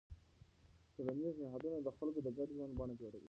[0.95, 3.19] ټولنیز نهادونه د خلکو د ګډ ژوند بڼه جوړوي.